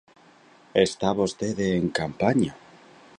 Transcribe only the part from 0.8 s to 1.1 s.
Está